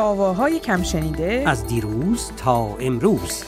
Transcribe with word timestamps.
آواهای 0.00 0.60
کم 0.60 0.82
شنیده. 0.82 1.44
از 1.46 1.66
دیروز 1.66 2.32
تا 2.36 2.76
امروز. 2.80 3.44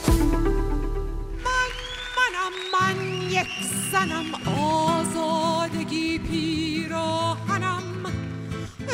من 1.45 1.69
منم 2.17 2.53
من 2.73 2.97
یک 3.29 3.47
زنم. 3.91 4.25
آزادگی 4.59 6.19
پیراهنم. 6.19 7.83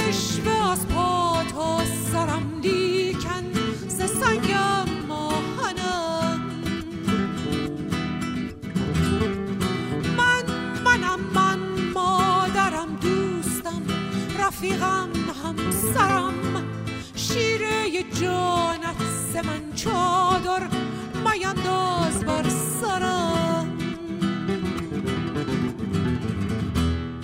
اشوه 0.08 0.72
از 0.72 0.87
پا 0.87 1.44
تا 1.53 1.79
سرم 2.12 2.60
لیکن 2.63 3.53
ز 3.87 4.01
سنگم 4.01 4.85
ماهنم. 5.07 6.41
من 10.17 10.44
منم 10.85 11.19
من 11.35 11.60
مادرم 11.94 12.97
دوستم 13.01 13.81
رفیقم 14.39 15.10
همسرم. 15.44 16.29
جانت 18.03 19.02
ز 19.34 19.35
من 19.35 19.73
چادر 19.76 20.67
میانداز 21.26 22.25
بر 22.25 22.49
سرم 22.49 23.48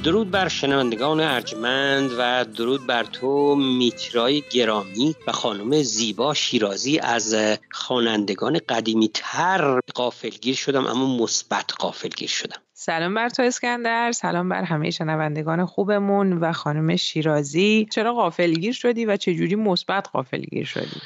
درود 0.05 0.31
بر 0.31 0.47
شنوندگان 0.47 1.19
ارجمند 1.19 2.11
و 2.19 2.45
درود 2.57 2.87
بر 2.87 3.03
تو 3.03 3.55
میترای 3.55 4.43
گرامی 4.51 5.15
و 5.27 5.31
خانم 5.31 5.81
زیبا 5.81 6.33
شیرازی. 6.33 6.99
از 6.99 7.35
خوانندگان 7.71 8.59
قدیمی 8.69 9.09
تر 9.13 9.79
قافلگیر 9.95 10.55
شدم 10.55 10.85
اما 10.87 11.17
مثبت 11.17 11.73
قافلگیر 11.79 12.29
شدم. 12.29 12.61
سلام 12.73 13.13
بر 13.13 13.29
تو 13.29 13.43
اسکندر 13.43 14.11
سلام 14.11 14.49
بر 14.49 14.63
همه 14.63 14.91
شنوندگان 14.91 15.65
خوبمون 15.65 16.33
و 16.33 16.53
خانم 16.53 16.95
شیرازی. 16.95 17.87
چرا 17.91 18.13
قافلگیر 18.13 18.73
شدی 18.73 19.05
و 19.05 19.17
چجوری 19.17 19.55
مثبت 19.55 20.09
قافلگیر 20.13 20.65
شدی؟ 20.65 21.01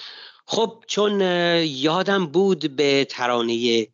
خب 0.52 0.84
چون 0.88 1.22
یادم 1.66 2.26
بود 2.26 2.76
به 2.76 3.06
ترانه 3.10 3.88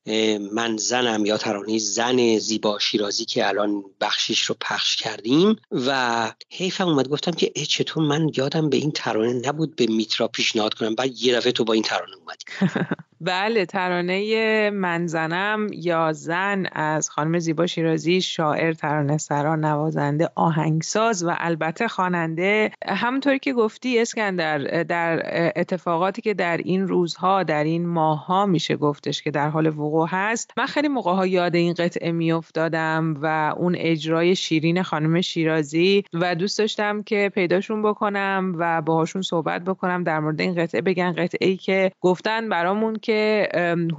من 0.53 0.77
زنم 0.77 1.25
یا 1.25 1.37
ترانه 1.37 1.77
زن 1.77 2.37
زیبا 2.37 2.79
شیرازی 2.79 3.25
که 3.25 3.47
الان 3.47 3.83
بخشش 4.01 4.41
رو 4.41 4.55
پخش 4.61 4.95
کردیم 4.95 5.55
و 5.71 6.31
حیفم 6.49 6.87
اومد 6.87 7.07
گفتم 7.07 7.31
که 7.31 7.49
چطور 7.49 8.03
من 8.03 8.31
یادم 8.35 8.69
به 8.69 8.77
این 8.77 8.91
ترانه 8.91 9.33
نبود 9.33 9.75
به 9.75 9.85
میترا 9.85 10.27
پیشنهاد 10.27 10.73
کنم. 10.73 10.95
بعد 10.95 11.21
یه 11.21 11.35
دفعه 11.35 11.51
تو 11.51 11.63
با 11.63 11.73
این 11.73 11.83
ترانه 11.83 12.15
اومدی. 12.15 12.45
بله 13.21 13.65
ترانه 13.65 14.69
من 14.69 15.07
زنم 15.07 15.67
یا 15.73 16.13
زن 16.13 16.65
از 16.71 17.09
خانم 17.09 17.39
زیبا 17.39 17.65
شیرازی 17.65 18.21
شاعر 18.21 18.73
ترانه 18.73 19.17
سرا 19.17 19.55
نوازنده 19.55 20.29
آهنگساز 20.35 21.23
و 21.23 21.31
البته 21.37 21.87
خواننده. 21.87 22.71
همونطوری 22.87 23.39
که 23.39 23.53
گفتی 23.53 23.99
اسکندر 23.99 24.83
در 24.83 25.21
اتفاقاتی 25.55 26.21
که 26.21 26.33
در 26.33 26.57
این 26.57 26.87
روزها 26.87 27.43
در 27.43 27.63
این 27.63 27.87
ماهها 27.87 28.45
میشه 28.45 28.75
گفتش 28.75 29.21
که 29.21 29.31
در 29.31 29.49
حال 29.49 29.67
وقوع 29.67 30.07
هست. 30.11 30.51
من 30.57 30.65
خیلی 30.65 30.87
موقع 30.87 31.13
ها 31.13 31.27
یاد 31.27 31.55
این 31.55 31.73
قطعه 31.73 32.11
میافتادم 32.11 33.17
و 33.21 33.53
اون 33.57 33.75
اجرای 33.77 34.35
شیرین 34.35 34.83
خانم 34.83 35.21
شیرازی 35.21 36.03
و 36.13 36.35
دوست 36.35 36.59
داشتم 36.59 37.03
که 37.03 37.31
پیداشون 37.35 37.81
بکنم 37.81 38.55
و 38.57 38.81
باهاشون 38.81 39.21
صحبت 39.21 39.61
بکنم 39.63 40.03
در 40.03 40.19
مورد 40.19 40.41
این 40.41 40.55
قطعه 40.55 40.81
بگن. 40.81 41.11
قطعه 41.11 41.47
ای 41.47 41.57
که 41.57 41.91
گفتن 42.01 42.49
برامون 42.49 42.95
که 42.95 43.14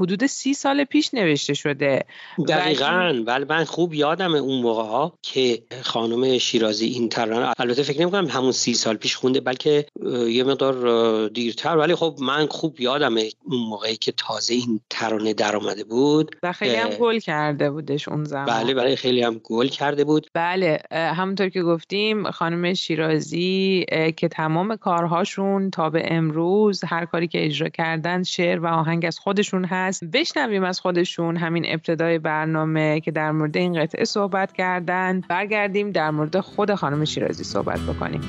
حدود 0.00 0.27
سی 0.27 0.55
سال 0.55 0.84
پیش 0.84 1.14
نوشته 1.14 1.55
شده. 1.55 2.05
دقیقا. 2.48 3.23
ولی 3.27 3.45
من 3.48 3.64
خوب 3.64 3.95
یادم 3.95 4.34
اون 4.34 4.62
موقع 4.62 4.83
ها 4.83 5.19
که 5.23 5.62
خانم 5.83 6.39
شیرازی 6.39 6.86
این 6.86 7.08
ترانه 7.08 7.53
البته 7.58 7.83
فکر 7.83 8.00
نمی 8.00 8.11
کنم 8.11 8.27
همون 8.27 8.53
سی 8.53 8.75
سال 8.75 8.97
پیش 8.97 9.17
خونده 9.17 9.41
بلکه 9.41 9.86
یه 10.28 10.45
مقدار 10.45 11.28
دیرتر. 11.28 11.77
ولی 11.77 11.95
خب 11.95 12.17
من 12.20 12.47
خوب 12.47 12.81
یادم 12.81 13.14
اون 13.17 13.61
موقعی 13.69 13.97
که 13.97 14.12
تازه 14.12 14.55
این 14.55 14.81
ترانه 14.91 15.34
در 15.34 15.56
آمده 15.56 15.84
بود. 15.84 16.36
و 16.42 16.52
خیلی 16.52 16.77
هم 16.77 16.90
گل 16.90 17.19
کرده 17.19 17.70
بودش 17.70 18.08
اون 18.08 18.24
زمان. 18.24 18.46
بله 18.46 18.74
بله 18.74 18.96
خیلی 18.96 19.23
هم 19.23 19.40
گل 19.45 19.67
کرده 19.67 20.05
بود. 20.05 20.27
بله 20.35 20.79
همونطور 20.92 21.48
که 21.48 21.63
گفتیم 21.63 22.30
خانم 22.30 22.74
شیرازی 22.74 23.85
که 24.17 24.29
تمام 24.29 24.77
کارهاشون 24.77 25.70
تا 25.70 25.90
به 25.90 26.02
امروز 26.05 26.85
هر 26.85 27.05
کاری 27.05 27.29
که 27.29 27.45
اجرا 27.45 27.69
کردن 27.69 28.23
شعر 28.23 28.61
و 28.61 28.67
آهنگ 28.67 28.95
از 29.05 29.18
خودشون 29.18 29.64
هست. 29.64 30.05
بشنویم 30.05 30.64
از 30.64 30.80
خودشون 30.80 31.36
همین 31.36 31.64
ابتدای 31.68 32.18
برنامه 32.18 33.01
که 33.01 33.11
در 33.11 33.30
مورد 33.30 33.57
این 33.57 33.83
قطعه 33.83 34.05
صحبت 34.05 34.52
کردن. 34.52 35.20
برگردیم 35.29 35.90
در 35.90 36.11
مورد 36.11 36.40
خود 36.40 36.74
خانم 36.74 37.05
شیرازی 37.05 37.45
صحبت 37.45 37.80
بکنیم. 37.80 38.20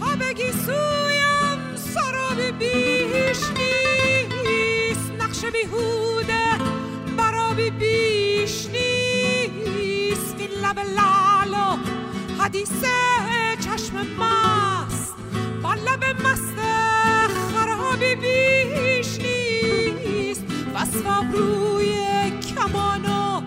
تا 0.00 0.06
بگی 0.06 0.52
سویم 0.52 1.74
سراب 1.74 2.58
بیش 2.58 3.40
نیست. 3.58 5.12
نقش 5.20 5.44
بیهوده 5.44 6.44
برابی 7.18 7.70
بیش 7.70 8.66
نیست. 8.66 10.36
این 10.38 10.50
لب 10.50 10.78
لالو 10.78 11.76
حدیث 12.38 12.72
چشم 13.60 13.96
مست 13.96 15.14
با 15.62 15.74
لب 15.74 16.04
مست 16.26 16.56
خرابی 17.54 18.14
بیش 18.14 19.18
نیست. 19.20 19.75
وصف 21.16 21.34
روی 21.34 21.96
کمان 22.30 23.04
و 23.04 23.42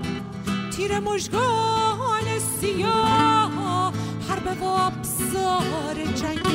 تیر 0.71 0.99
مژگان 0.99 2.39
سیاه 2.61 3.93
حرب 4.29 4.61
و 4.61 4.65
ابزار 4.65 5.95
جنگ 6.15 6.47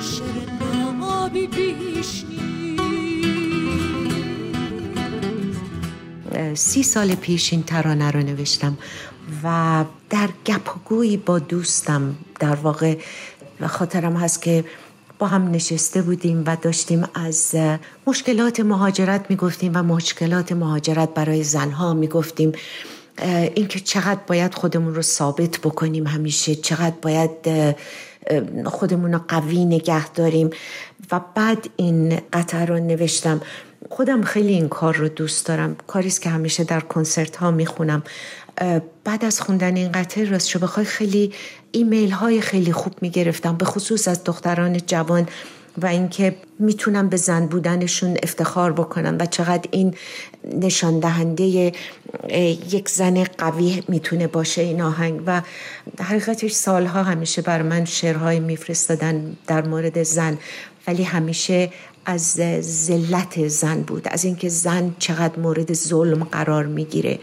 شر 0.00 0.62
نابی 0.98 1.46
بیش 1.46 2.24
سی 6.54 6.82
سال 6.82 7.14
پیش 7.14 7.52
این 7.52 7.62
ترانه 7.62 8.10
رو 8.10 8.20
نوشتم 8.20 8.78
و 9.44 9.84
در 10.10 10.28
گپ 10.46 10.76
و 10.76 10.80
گویی 10.84 11.16
با 11.16 11.38
دوستم 11.38 12.16
در 12.40 12.54
واقع 12.54 12.96
خاطرم 13.66 14.16
هست 14.16 14.42
که 14.42 14.64
با 15.20 15.26
هم 15.26 15.50
نشسته 15.50 16.02
بودیم 16.02 16.42
و 16.46 16.56
داشتیم 16.62 17.04
از 17.14 17.56
مشکلات 18.06 18.60
مهاجرت 18.60 19.26
می‌گفتیم 19.28 19.72
و 19.74 19.82
مشکلات 19.82 20.52
مهاجرت 20.52 21.14
برای 21.14 21.42
زنها 21.42 21.94
می‌گفتیم. 21.94 22.52
اینکه 23.54 23.80
چقدر 23.80 24.20
باید 24.26 24.54
خودمون 24.54 24.94
رو 24.94 25.02
ثابت 25.02 25.58
بکنیم 25.58 26.06
همیشه 26.06 26.54
چقدر 26.54 26.96
باید 27.02 27.30
خودمون 28.64 29.12
رو 29.12 29.20
قوی 29.28 29.64
نگه 29.64 30.08
داریم. 30.08 30.50
و 31.12 31.20
بعد 31.34 31.70
این 31.76 32.20
قطعه 32.32 32.64
رو 32.64 32.78
نوشتم. 32.78 33.40
خودم 33.92 34.22
خیلی 34.22 34.52
این 34.52 34.68
کار 34.68 34.96
رو 34.96 35.08
دوست 35.08 35.46
دارم. 35.46 35.76
کاریست 35.86 36.22
که 36.22 36.30
همیشه 36.30 36.64
در 36.64 36.80
کنسرت 36.80 37.36
ها 37.36 37.50
می‌خونم 37.50 38.02
بعد 39.04 39.24
از 39.24 39.40
خوندن 39.40 39.76
این 39.76 39.92
قطعه 39.92 40.24
راست 40.24 40.48
شو 40.48 40.58
بخوای 40.58 40.86
خیلی 40.86 41.32
ایمیل 41.72 42.10
های 42.10 42.40
خیلی 42.40 42.72
خوب 42.72 42.92
می‌گرفتم. 43.00 43.56
به 43.56 43.64
خصوص 43.64 44.08
از 44.08 44.24
دختران 44.24 44.78
جوان 44.86 45.28
و 45.82 45.86
اینکه 45.86 46.36
می‌تونم 46.58 47.08
به 47.08 47.16
زن 47.16 47.46
بودنشون 47.46 48.16
افتخار 48.22 48.72
بکنم 48.72 49.16
و 49.20 49.26
چقدر 49.26 49.68
این 49.70 49.94
نشان 50.60 51.00
دهنده 51.00 51.72
یک 52.70 52.88
زن 52.88 53.24
قوی 53.24 53.82
می‌تونه 53.88 54.26
باشه 54.26 54.62
این 54.62 54.82
آهنگ. 54.82 55.22
و 55.26 55.42
حقیقتش 56.00 56.52
سالها 56.52 57.02
همیشه 57.02 57.42
بر 57.42 57.62
من 57.62 57.84
شعرهای 57.84 58.40
میفرستادن 58.40 59.36
در 59.46 59.62
مورد 59.66 60.02
زن. 60.02 60.38
ولی 60.86 61.02
همیشه 61.02 61.70
از 62.04 62.40
ذلت 62.60 63.48
زن 63.48 63.82
بود 63.82 64.08
از 64.08 64.24
اینکه 64.24 64.48
زن 64.48 64.94
چقدر 64.98 65.38
مورد 65.38 65.72
ظلم 65.72 66.24
قرار 66.24 66.66
می‌گیره. 66.66 67.18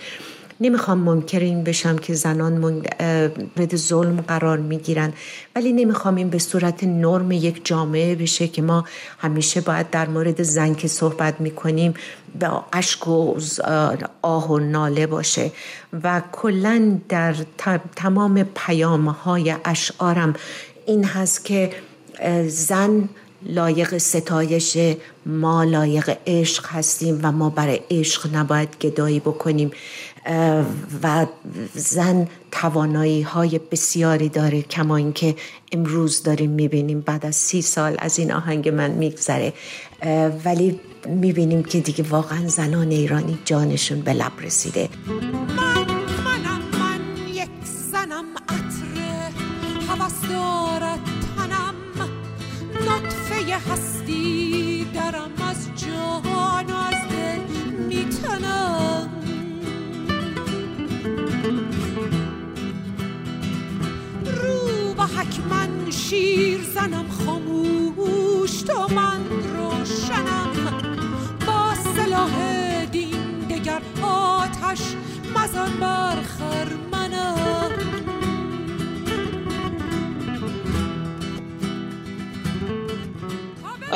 نمی‌خوام 0.61 0.97
منکر 0.97 1.39
این 1.39 1.63
بشم 1.63 1.97
که 1.97 2.13
زنان 2.13 2.57
مورد 2.57 3.75
ظلم 3.75 4.21
قرار 4.21 4.57
می‌گیرن 4.57 5.13
ولی 5.55 5.73
نمی‌خوام 5.73 6.15
این 6.15 6.29
به 6.29 6.39
صورت 6.39 6.83
نرم 6.83 7.31
یک 7.31 7.65
جامعه 7.65 8.15
بشه 8.15 8.47
که 8.47 8.61
ما 8.61 8.85
همیشه 9.17 9.61
باید 9.61 9.89
در 9.89 10.07
مورد 10.09 10.43
زن 10.43 10.73
که 10.73 10.87
صحبت 10.87 11.41
می‌کنیم 11.41 11.93
به 12.39 12.49
اشک 12.73 13.07
و 13.07 13.35
آه 14.21 14.51
و 14.51 14.59
ناله 14.59 15.07
باشه. 15.07 15.51
و 16.03 16.21
کلا 16.31 16.99
در 17.09 17.35
تمام 17.95 18.43
پیام 18.55 19.09
های 19.09 19.55
اشعارم 19.65 20.33
این 20.85 21.03
هست 21.03 21.45
که 21.45 21.71
زن 22.47 23.09
لایق 23.43 23.97
ستایش 23.97 24.77
ما 25.25 25.63
لایق 25.63 26.17
عشق 26.27 26.65
هستیم 26.67 27.19
و 27.23 27.31
ما 27.31 27.49
برای 27.49 27.79
عشق 27.91 28.35
نباید 28.35 28.77
گدایی 28.81 29.19
بکنیم. 29.19 29.71
و 31.03 31.25
زن 31.73 32.27
توانایی 32.51 33.21
های 33.21 33.59
بسیاری 33.71 34.29
داره 34.29 34.61
کما 34.61 34.95
اینکه 34.95 35.35
امروز 35.71 36.23
داریم 36.23 36.51
می‌بینیم 36.51 37.01
بعد 37.01 37.25
از 37.25 37.35
سی 37.35 37.61
سال 37.61 37.95
از 37.99 38.19
این 38.19 38.31
آهنگ 38.31 38.69
من 38.69 38.91
میگذره. 38.91 39.53
ولی 40.45 40.79
می‌بینیم 41.07 41.63
که 41.63 41.79
دیگه 41.79 42.03
واقعا 42.03 42.47
زنان 42.47 42.91
ایرانی 42.91 43.37
جانشون 43.45 44.01
به 44.01 44.13
لب 44.13 44.31
رسیده. 44.41 44.89
من 45.57 45.85
منم 46.25 46.61
من 46.79 47.27
یک 47.33 47.49
زنم 47.91 48.25
عطر 48.49 49.31
حوث 49.87 50.29
دارد 50.29 50.99
نطفه 53.27 53.71
هستی 53.71 54.87
درم 54.93 55.31
از 55.49 55.67
جان 55.75 56.65
و 56.71 56.75
از 56.75 57.07
دل 57.09 57.39
میتنم. 57.87 59.09
رو 64.25 64.93
به 64.93 65.03
حکمن 65.03 65.91
شیر 65.91 66.63
زنم 66.63 67.05
خاموش 67.25 68.61
تو 68.61 68.87
من 68.95 69.21
روشنم. 69.29 70.51
با 71.47 71.75
سلاح 71.95 72.85
دین 72.85 73.39
دگر 73.49 73.81
آتش 74.01 74.81
مزن 75.35 75.79
بر 75.79 76.23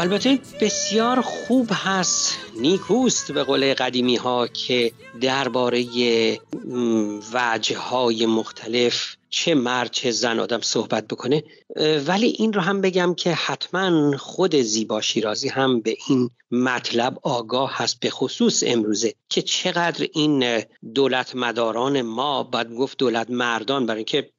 البته 0.01 0.39
بسیار 0.61 1.21
خوب 1.21 1.69
هست 1.71 2.37
نیکوست 2.59 3.31
به 3.31 3.43
قول 3.43 3.73
قدیمی 3.73 4.15
ها 4.15 4.47
که 4.47 4.91
درباره 5.21 5.85
وجه 7.33 7.77
های 7.77 8.25
مختلف 8.25 9.15
چه 9.29 9.55
مرد 9.55 9.91
چه 9.91 10.11
زن 10.11 10.39
آدم 10.39 10.61
صحبت 10.61 11.07
بکنه. 11.07 11.43
ولی 12.07 12.27
این 12.27 12.53
رو 12.53 12.61
هم 12.61 12.81
بگم 12.81 13.13
که 13.13 13.33
حتما 13.33 14.17
خود 14.17 14.55
زیبا 14.55 15.01
شیرازی 15.01 15.49
هم 15.49 15.81
به 15.81 15.97
این 16.07 16.29
مطلب 16.51 17.19
آگاه 17.23 17.71
هست 17.73 17.99
به 17.99 18.09
خصوص 18.09 18.63
امروزه 18.67 19.13
که 19.29 19.41
چقدر 19.41 20.07
این 20.13 20.63
دولت 20.95 21.35
مداران 21.35 22.01
ما 22.01 22.43
باید 22.43 22.73
گفت 22.73 22.97
دولت 22.97 23.29
مردان 23.29 23.85
برای 23.85 23.97
اینکه 23.97 24.29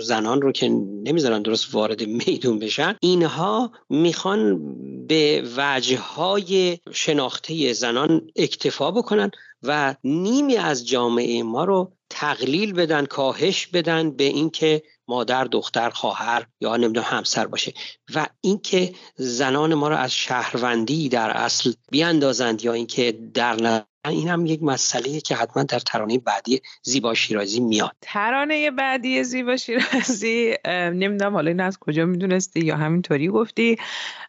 زنان 0.00 0.42
رو 0.42 0.52
که 0.52 0.68
نمی‌ذارن 1.04 1.42
درست 1.42 1.74
وارد 1.74 2.06
میدون 2.06 2.58
بشن 2.58 2.96
اینها 3.00 3.72
می‌خوان 3.90 4.60
به 5.06 5.42
وجه 5.56 5.98
های 5.98 6.78
شناخته 6.92 7.72
زنان 7.72 8.30
اکتفا 8.36 8.90
بکنن 8.90 9.30
و 9.62 9.94
نیمی 10.04 10.56
از 10.56 10.88
جامعه 10.88 11.42
ما 11.42 11.64
رو 11.64 11.92
تقلیل 12.10 12.72
بدن 12.72 13.06
کاهش 13.06 13.66
بدن 13.66 14.10
به 14.10 14.24
اینکه 14.24 14.82
مادر 15.08 15.44
دختر 15.44 15.90
خواهر 15.90 16.46
یا 16.60 16.76
نمی‌دونم 16.76 17.06
همسر 17.08 17.46
باشه 17.46 17.72
و 18.14 18.26
اینکه 18.40 18.94
زنان 19.16 19.74
ما 19.74 19.88
رو 19.88 19.96
از 19.96 20.12
شهروندی 20.12 21.08
در 21.08 21.30
اصل 21.30 21.72
بیاندازند 21.90 22.64
یا 22.64 22.72
اینکه 22.72 23.12
در 23.34 23.84
این 24.10 24.28
هم 24.28 24.46
یک 24.46 24.62
مسئله 24.62 25.20
که 25.20 25.34
حتما 25.34 25.62
در 25.62 25.78
ترانه 25.78 26.18
بعدی 26.18 26.62
زیبا 26.82 27.14
شیرازی 27.14 27.60
میاد. 27.60 27.96
ترانه 28.00 28.70
بعدی 28.70 29.24
زیبا 29.24 29.56
شیرازی 29.56 30.54
نمی‌دونم 30.66 31.34
حالا 31.34 31.50
این 31.50 31.60
از 31.60 31.78
کجا 31.78 32.04
می‌دونستی 32.04 32.60
یا 32.60 32.76
همینطوری 32.76 33.28
گفتی. 33.28 33.76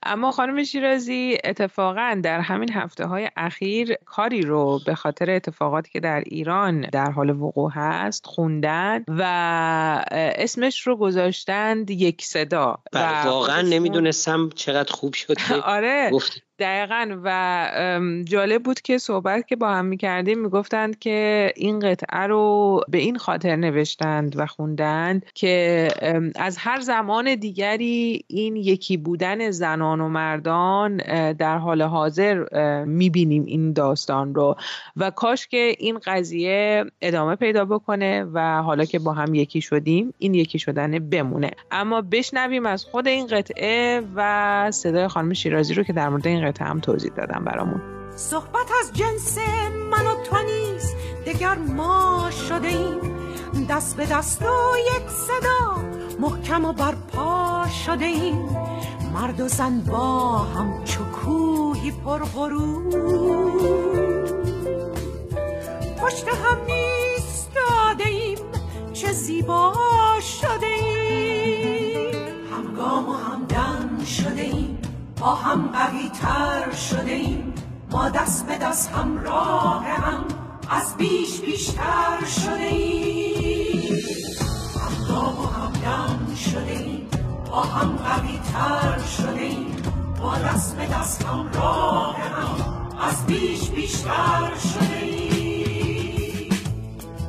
اما 0.03 0.31
خانم 0.31 0.63
شیرازی 0.63 1.37
اتفاقا 1.43 2.19
در 2.23 2.39
همین 2.39 2.71
هفته 2.71 3.05
های 3.05 3.29
اخیر 3.37 3.93
کاری 4.05 4.41
رو 4.41 4.79
به 4.85 4.95
خاطر 4.95 5.29
اتفاقاتی 5.31 5.91
که 5.91 5.99
در 5.99 6.23
ایران 6.25 6.81
در 6.81 7.11
حال 7.11 7.29
وقوع 7.29 7.71
هست 7.73 8.25
خوندن 8.25 9.03
و 9.07 9.21
اسمش 10.11 10.87
رو 10.87 10.97
گذاشتند 10.97 11.91
یک 11.91 12.25
صدا. 12.25 12.77
بله، 12.91 13.25
واقعا 13.25 13.61
نمی‌دونستم 13.61 14.49
چقدر 14.55 14.93
خوب 14.93 15.13
شد 15.13 15.37
آره. 15.63 16.11
دقیقا 16.59 17.17
و 17.23 17.69
جالب 18.23 18.63
بود 18.63 18.81
که 18.81 18.97
صحبت 18.97 19.47
که 19.47 19.55
با 19.55 19.69
هم 19.69 19.85
می‌کردیم 19.85 20.39
می‌گفتند 20.39 20.99
که 20.99 21.51
این 21.55 21.79
قطعه 21.79 22.19
رو 22.19 22.81
به 22.89 22.97
این 22.97 23.17
خاطر 23.17 23.55
نوشتند 23.55 24.39
و 24.39 24.45
خوندند 24.45 25.25
که 25.33 25.87
از 26.35 26.57
هر 26.57 26.79
زمان 26.79 27.35
دیگری 27.35 28.25
این 28.27 28.55
یکی 28.55 28.97
بودن 28.97 29.51
زنان 29.51 30.01
و 30.01 30.09
مردان 30.09 30.97
در 31.33 31.57
حال 31.57 31.81
حاضر 31.81 32.45
می‌بینیم 32.85 33.45
این 33.45 33.73
داستان 33.73 34.35
رو 34.35 34.55
و 34.97 35.09
کاش 35.09 35.47
که 35.47 35.75
این 35.79 35.99
قضیه 36.05 36.85
ادامه 37.01 37.35
پیدا 37.35 37.65
بکنه 37.65 38.23
و 38.33 38.61
حالا 38.61 38.85
که 38.85 38.99
با 38.99 39.13
هم 39.13 39.33
یکی 39.33 39.61
شدیم 39.61 40.13
این 40.19 40.33
یکی 40.33 40.59
شدن 40.59 41.09
بمونه. 41.09 41.51
اما 41.71 42.01
بشنویم 42.01 42.65
از 42.65 42.85
خود 42.85 43.07
این 43.07 43.27
قطعه 43.27 44.01
و 44.15 44.71
صدای 44.71 45.07
خانم 45.07 45.33
شیرازی 45.33 45.73
رو 45.73 45.83
که 45.83 45.93
در 45.93 46.09
مورد 46.09 46.27
این 46.27 46.44
قطعه 46.45 46.67
هم 46.67 46.79
توضیح 46.79 47.11
دادم 47.11 47.43
برامون. 47.43 47.81
صحبت 48.15 48.71
از 48.81 48.93
جنس 48.93 49.37
من 49.91 50.07
و 50.07 50.23
تو 50.23 50.37
نیست. 50.45 50.95
دگر 51.25 51.55
ما 51.55 52.29
شده 52.49 52.67
ایم. 52.67 53.15
دست 53.69 53.97
به 53.97 54.05
دست 54.05 54.41
و 54.41 54.77
یک 54.95 55.09
صدا 55.09 55.75
محکم 56.19 56.65
و 56.65 56.73
برپا 56.73 57.65
شده 57.85 58.05
ایم. 58.05 58.49
مرد 59.13 59.41
و 59.41 59.47
زن 59.47 59.79
با 59.79 60.37
هم 60.37 60.83
چکوهی 60.83 61.91
پر 61.91 62.19
پشت 65.97 66.27
هم 66.27 66.57
ایستاده 66.67 68.09
ایم. 68.09 68.37
چه 68.93 69.11
زیبا 69.11 69.73
شده 70.21 70.65
ایم. 70.65 72.15
همگام 72.51 73.09
و 73.09 73.13
همدم 73.13 74.03
شده 74.05 74.41
ایم. 74.41 74.84
هم 75.33 75.67
قوی 75.67 76.09
تر 76.09 76.71
شده 76.71 77.11
ایم 77.11 77.53
ما 77.91 78.09
دست 78.09 78.47
به 78.47 78.57
دست 78.57 78.91
همراه 78.91 79.85
هم 79.85 80.23
از 80.69 80.97
بیش 80.97 81.39
بیشتر 81.39 82.25
شده 82.25 82.63
ایم 82.63 83.99
همگام 84.81 85.39
و 85.39 85.45
همدم 85.45 86.35
شده 86.35 86.71
ایم 86.71 87.07
با 87.51 87.61
هم 87.61 87.89
قوی 87.95 88.39
تر 88.53 88.99
شده 88.99 89.41
ایم 89.41 89.75
با 90.21 90.37
دست 90.37 90.77
به 90.77 90.85
دست 90.87 91.23
همراه 91.25 92.17
هم 92.17 92.85
از 93.01 93.25
بیش 93.25 93.69
بیشتر 93.69 94.51
شده 94.73 94.97
ایم 95.01 96.49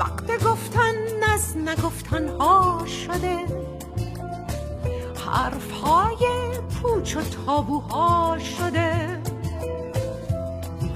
وقت 0.00 0.44
گفتن 0.44 0.94
از 1.34 1.56
نگفتن 1.56 2.28
ها 2.28 2.84
شده. 2.86 3.66
حرف 5.26 5.70
های 5.70 6.55
پوچ 6.82 7.16
و 7.16 7.20
تابوها 7.20 8.38
شده. 8.38 9.22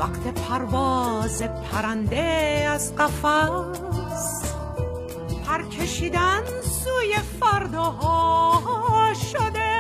وقت 0.01 0.35
پرواز 0.35 1.43
پرنده 1.43 2.67
از 2.71 2.97
قفس. 2.97 4.55
پر 5.47 5.63
کشیدن 5.63 6.43
سوی 6.63 7.15
فرداها 7.41 9.13
شده. 9.33 9.71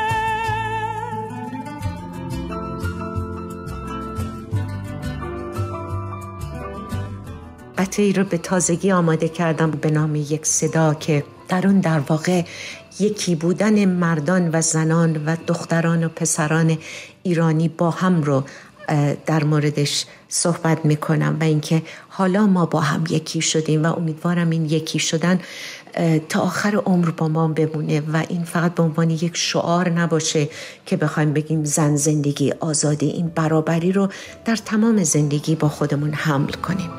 قطعی 7.78 8.12
رو 8.12 8.24
به 8.24 8.38
تازگی 8.38 8.92
آماده 8.92 9.28
کردم 9.28 9.70
به 9.70 9.90
نام 9.90 10.14
یک 10.14 10.46
صدا 10.46 10.94
که 10.94 11.24
در 11.48 11.66
اون 11.66 11.80
در 11.80 11.98
واقع 11.98 12.42
یکی 13.00 13.34
بودن 13.34 13.84
مردان 13.84 14.50
و 14.52 14.60
زنان 14.60 15.24
و 15.26 15.36
دختران 15.46 16.04
و 16.04 16.08
پسران 16.08 16.78
ایرانی 17.22 17.68
با 17.68 17.90
هم 17.90 18.22
رو 18.22 18.44
در 19.26 19.44
موردش 19.44 20.04
صحبت 20.28 20.84
می‌کنم 20.84 21.36
و 21.40 21.44
اینکه 21.44 21.82
حالا 22.08 22.46
ما 22.46 22.66
با 22.66 22.80
هم 22.80 23.04
یکی 23.10 23.40
شدیم 23.40 23.84
و 23.84 23.86
امیدوارم 23.86 24.50
این 24.50 24.64
یکی 24.64 24.98
شدن 24.98 25.40
تا 26.28 26.40
آخر 26.40 26.76
عمر 26.76 27.10
با 27.10 27.28
ما 27.28 27.48
بمونه 27.48 28.02
و 28.12 28.24
این 28.28 28.44
فقط 28.44 28.74
به 28.74 28.82
عنوان 28.82 29.10
یک 29.10 29.36
شعار 29.36 29.88
نباشه 29.88 30.48
که 30.86 30.96
بخوایم 30.96 31.32
بگیم 31.32 31.64
زن 31.64 31.96
زندگی 31.96 32.52
آزادی. 32.60 33.06
این 33.06 33.28
برابری 33.28 33.92
رو 33.92 34.08
در 34.44 34.56
تمام 34.56 35.04
زندگی 35.04 35.54
با 35.54 35.68
خودمون 35.68 36.12
حمل 36.12 36.52
کنیم. 36.52 36.90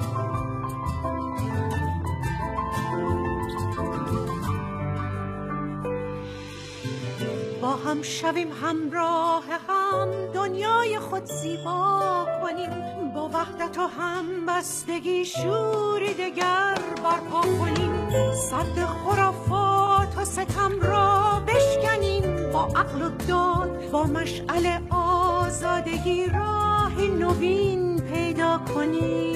هم 7.69 8.01
شویم 8.01 8.51
همراه 8.51 9.43
هم 9.67 10.07
دنیای 10.33 10.99
خود 10.99 11.25
زیبا 11.25 12.27
کنیم. 12.41 12.69
با 13.15 13.29
وحدت 13.29 13.77
و 13.77 13.81
هم 13.81 14.45
بستگی 14.45 15.25
شوری 15.25 16.13
دگر 16.13 16.77
برپا 17.03 17.41
کنیم. 17.41 18.09
صد 18.33 18.85
خرافات 18.85 20.17
و 20.17 20.25
ستم 20.25 20.79
را 20.81 21.41
بشکنیم. 21.47 22.51
با 22.53 22.63
عقل 22.63 23.01
و 23.01 23.09
داد 23.09 23.91
با 23.91 24.03
مشعل 24.03 24.79
آزادگی 24.89 26.25
راه 26.25 27.01
نوین 27.01 28.01
پیدا 28.01 28.61
کنیم. 28.75 29.31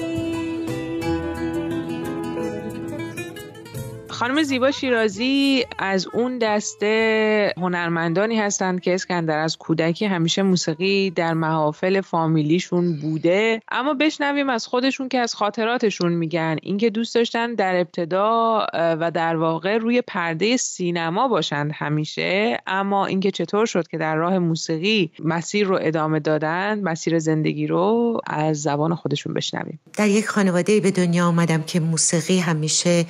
خانم 4.08 4.42
زیبا 4.42 4.70
شیرازی 4.70 5.65
از 5.78 6.06
اون 6.12 6.38
دسته 6.38 7.54
هنرمندانی 7.56 8.38
هستند 8.38 8.80
که 8.80 8.94
اسکندر 8.94 9.38
از 9.38 9.56
کودکی 9.56 10.04
همیشه 10.04 10.42
موسیقی 10.42 11.10
در 11.10 11.34
محافل 11.34 12.00
فامیلیشون 12.00 13.00
بوده. 13.00 13.62
اما 13.68 13.94
بشنویم 13.94 14.50
از 14.50 14.66
خودشون 14.66 15.08
که 15.08 15.18
از 15.18 15.34
خاطراتشون 15.34 16.12
میگن. 16.12 16.56
اینکه 16.62 16.90
دوست 16.90 17.14
داشتن 17.14 17.54
در 17.54 17.76
ابتدا 17.76 18.66
و 18.74 19.10
در 19.10 19.36
واقع 19.36 19.78
روی 19.78 20.02
پرده 20.02 20.56
سینما 20.56 21.28
باشند 21.28 21.70
همیشه. 21.74 22.58
اما 22.66 23.06
اینکه 23.06 23.30
چطور 23.30 23.66
شد 23.66 23.88
که 23.88 23.98
در 23.98 24.16
راه 24.16 24.38
موسیقی 24.38 25.10
مسیر 25.24 25.66
رو 25.66 25.78
ادامه 25.82 26.20
دادن 26.20 26.80
مسیر 26.80 27.18
زندگی 27.18 27.66
رو 27.66 28.20
از 28.26 28.62
زبان 28.62 28.94
خودشون 28.94 29.34
بشنویم. 29.34 29.80
در 29.96 30.08
یک 30.08 30.26
خانواده 30.26 30.80
به 30.80 30.90
دنیا 30.90 31.26
آمدم 31.26 31.62
که 31.62 31.80
موسیقی 31.80 32.38
همیشه 32.38 33.04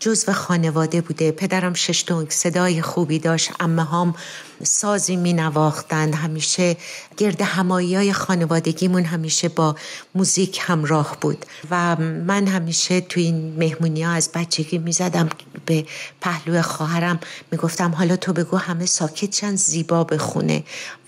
جزو 0.00 0.32
خانواده 0.32 1.00
بوده. 1.00 1.32
پدرم 1.32 1.74
شش 1.74 1.99
صدای 2.28 2.82
خوبی 2.82 3.18
داشت. 3.18 3.50
امه 3.60 3.84
هم 3.84 4.14
سازی 4.62 5.16
می 5.16 5.32
نواختند. 5.32 6.14
همیشه 6.14 6.76
گرد 7.16 7.42
همایی 7.42 7.96
های 7.96 8.12
خانوادگیمون 8.12 9.04
همیشه 9.04 9.48
با 9.48 9.76
موزیک 10.14 10.58
همراه 10.62 11.16
بود. 11.20 11.46
و 11.70 11.96
من 11.96 12.46
همیشه 12.46 13.00
تو 13.00 13.20
این 13.20 13.54
مهمونی 13.58 14.02
ها 14.02 14.12
از 14.12 14.30
بچگی 14.34 14.78
می 14.78 14.92
زدم 14.92 15.28
به 15.66 15.86
پهلو 16.20 16.62
خواهرم. 16.62 17.20
می 17.52 17.58
گفتم 17.58 17.90
حالا 17.90 18.16
تو 18.16 18.32
بگو 18.32 18.56
همه 18.56 18.86
ساکت 18.86 19.30
چند 19.30 19.56
زیبا 19.56 20.04
بخونه. 20.04 20.64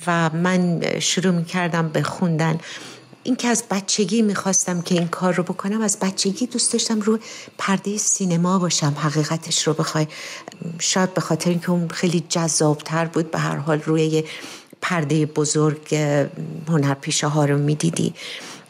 و 0.06 0.30
من 0.30 0.82
شروع 1.00 1.34
می 1.34 1.44
کردم 1.44 1.88
به 1.88 2.02
خوندن. 2.02 2.58
این 3.24 3.36
که 3.36 3.48
از 3.48 3.64
بچگی 3.70 4.22
می‌خواستم 4.22 4.82
که 4.82 4.94
این 4.94 5.08
کار 5.08 5.34
رو 5.34 5.42
بکنم 5.42 5.80
از 5.80 5.98
بچگی 6.00 6.46
دوست 6.46 6.72
داشتم 6.72 7.00
رو 7.00 7.18
پرده 7.58 7.98
سینما 7.98 8.58
باشم 8.58 8.94
حقیقتش 8.98 9.66
رو 9.66 9.72
بخوای 9.74 10.06
شاید 10.78 11.14
به 11.14 11.20
خاطر 11.20 11.50
اینکه 11.50 11.70
اون 11.70 11.88
خیلی 11.88 12.24
جذابتر 12.28 13.04
بود 13.04 13.30
به 13.30 13.38
هر 13.38 13.56
حال 13.56 13.82
روی 13.82 14.24
پرده 14.80 15.26
بزرگ 15.26 15.94
هنرپیشه 16.68 17.26
ها 17.26 17.44
رو 17.44 17.58
می‌دیدی. 17.58 18.14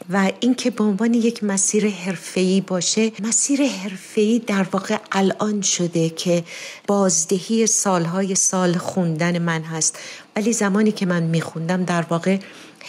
و 0.09 0.31
اینکه 0.39 0.69
به 0.69 0.83
عنوان 0.83 1.13
یک 1.13 1.43
مسیر 1.43 1.89
حرفه‌ای 1.89 2.61
باشه 2.61 3.11
مسیر 3.19 3.61
حرفه‌ای 3.61 4.39
در 4.39 4.63
واقع 4.71 4.97
الان 5.11 5.61
شده 5.61 6.09
که 6.09 6.43
بازدهی 6.87 7.67
سالهای 7.67 8.35
سال 8.35 8.77
خوندن 8.77 9.39
من 9.39 9.61
هست. 9.61 9.99
ولی 10.35 10.53
زمانی 10.53 10.91
که 10.91 11.05
من 11.05 11.23
میخوندم 11.23 11.83
در 11.83 12.01
واقع 12.01 12.37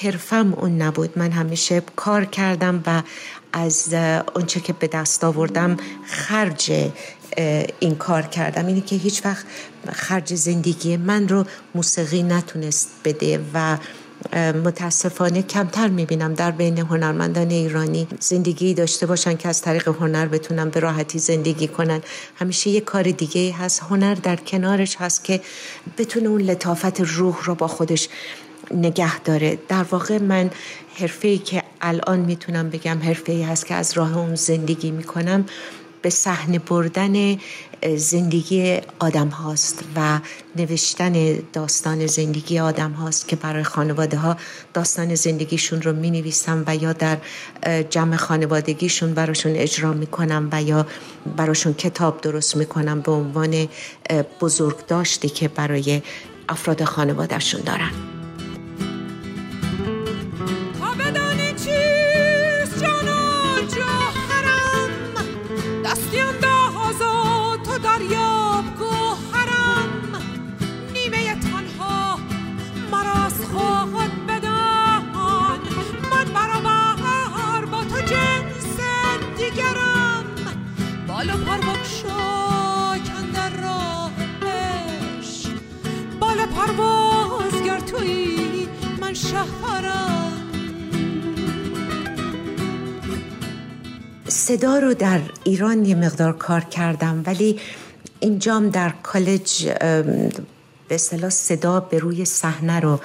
حرفم 0.03 0.55
اون 0.55 0.83
نبود. 0.83 1.19
من 1.19 1.31
همیشه 1.31 1.83
کار 1.97 2.25
کردم 2.25 2.83
و 2.87 3.03
از 3.53 3.95
اونچه 4.35 4.61
که 4.61 4.73
به 4.73 4.87
دست 4.87 5.25
آوردم 5.25 5.77
خرج 6.07 6.91
این 7.81 7.95
کار 7.95 8.23
کردم. 8.23 8.67
اینی 8.67 8.81
که 8.81 8.97
هیچ 8.97 9.25
وقت 9.25 9.47
خرج 9.93 10.35
زندگی 10.35 10.97
من 10.97 11.29
رو 11.29 11.45
موسیقی 11.75 12.23
نتونست 12.23 12.89
بده 13.05 13.41
و 13.55 13.79
متاسفانه 14.65 15.43
کمتر 15.43 15.89
می‌بینم 15.89 16.35
در 16.35 16.51
بین 16.51 16.79
هنرمندان 16.79 17.51
ایرانی 17.51 18.09
زندگی 18.21 18.75
داشته 18.75 19.07
باشن 19.07 19.37
که 19.37 19.49
از 19.49 19.63
طریق 19.63 19.89
هنر 19.89 20.27
بتونن 20.27 20.71
به 20.71 20.81
راحتی 20.81 21.19
زندگی 21.19 21.69
کنن. 21.69 22.01
همیشه 22.37 22.71
یه 22.71 22.81
کار 22.81 23.03
دیگه 23.03 23.55
هست. 23.55 23.83
هنر 23.83 24.15
در 24.15 24.37
کنارش 24.37 24.97
هست 24.97 25.25
که 25.25 25.41
بتونه 25.99 26.29
اون 26.29 26.41
لطافت 26.41 27.01
روح 27.01 27.45
رو 27.45 27.55
با 27.55 27.69
خودش 27.69 28.09
نگه 28.71 29.21
داره. 29.21 29.59
در 29.69 29.83
واقع 29.83 30.19
من 30.19 30.51
حرفه 30.95 31.39
که 31.39 31.63
الان 31.81 32.21
می‌تونم 32.21 32.71
بگم 32.71 32.99
حرفه 33.03 33.33
ای 33.33 33.43
هست 33.43 33.67
که 33.67 33.75
از 33.75 33.97
راه 33.97 34.19
اون 34.19 34.35
زندگی 34.35 34.91
می‌کنم 34.91 35.45
به 36.03 36.11
صحنه 36.11 36.59
بردن 36.59 37.39
زندگی 37.97 38.81
آدم 38.99 39.29
هاست 39.29 39.85
و 39.97 40.21
نوشتن 40.57 41.39
داستان 41.53 42.07
زندگی 42.07 42.59
آدم 42.59 42.91
هاست 42.91 43.29
که 43.29 43.37
برای 43.37 43.63
خانواده 43.63 44.17
ها 44.17 44.37
داستان 44.75 45.15
زندگیشون 45.15 45.83
رو 45.83 45.93
می 45.93 46.11
نویسم 46.11 46.65
و 46.67 46.77
یا 46.77 46.93
در 46.93 47.19
جمع 47.91 48.17
خانوادگیشون 48.17 49.15
براشون 49.15 49.53
اجرا 49.57 49.93
می 49.93 50.07
کنم 50.07 50.49
و 50.53 50.63
یا 50.63 50.87
براشون 51.37 51.75
کتاب 51.75 52.21
درست 52.21 52.57
می 52.57 52.67
کنم 52.67 53.01
به 53.01 53.13
عنوان 53.13 53.69
بزرگ 54.41 54.87
داشتی 54.87 55.29
که 55.29 55.49
برای 55.49 56.03
افراد 56.49 56.85
خانوادهشون 56.85 57.61
دارن. 57.61 58.24
صدا 94.55 94.79
رو 94.79 94.95
در 94.95 95.21
ایران 95.45 95.85
یه 95.85 95.95
مقدار 95.95 96.33
کار 96.33 96.61
کردم 96.61 97.23
ولی 97.27 97.61
اینجام 98.21 98.69
در 98.69 98.93
کالج 99.03 99.69
به 100.89 100.95
اصطلاح 100.95 101.31
صدا 101.31 101.81
به 101.81 101.99
روی 101.99 102.25
صحنه 102.25 102.81
رو 102.81 103.01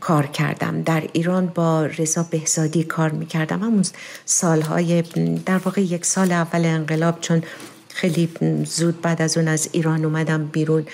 کار 0.00 0.26
کردم. 0.26 0.82
در 0.82 1.02
ایران 1.12 1.46
با 1.46 1.86
رضا 1.86 2.22
بهزادی 2.22 2.84
کار 2.84 3.10
می‌کردم. 3.10 3.62
همون 3.62 3.84
سالهای 4.24 5.02
در 5.46 5.58
واقع 5.58 5.80
یک 5.80 6.06
سال 6.06 6.32
اول 6.32 6.64
انقلاب 6.64 7.20
چون 7.20 7.42
خیلی 7.88 8.28
زود 8.64 9.00
بعد 9.02 9.22
از 9.22 9.36
اون 9.36 9.48
از 9.48 9.68
ایران 9.72 10.04
اومدم 10.04 10.46
بیرون 10.46 10.86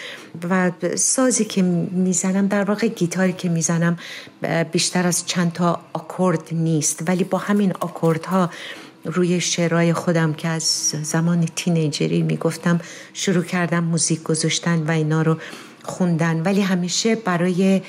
و 0.50 0.72
سازی 0.94 1.44
که 1.44 1.62
می‌زنم 1.62 2.46
در 2.46 2.64
واقع 2.64 2.88
گیتاری 2.88 3.32
که 3.32 3.48
می‌زنم 3.48 3.98
بیشتر 4.72 5.06
از 5.06 5.26
چند 5.26 5.52
تا 5.52 5.80
آکورد 5.92 6.42
نیست. 6.52 7.02
ولی 7.08 7.24
با 7.24 7.38
همین 7.38 7.72
آکوردها 7.80 8.50
روی 9.04 9.40
شعرهای 9.40 9.92
خودم 9.92 10.32
که 10.32 10.48
از 10.48 10.94
زمان 11.02 11.46
تینیجری 11.56 12.22
می‌گفتم 12.22 12.80
شروع 13.14 13.44
کردم 13.44 13.84
موزیک 13.84 14.22
گذاشتن 14.22 14.82
و 14.82 14.90
اینا 14.90 15.22
رو 15.22 15.36
خوندن. 15.82 16.42
ولی 16.42 16.60
همیشه 16.60 17.14
برای 17.14 17.80